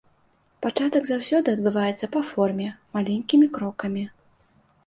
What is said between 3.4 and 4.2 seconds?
крокамі.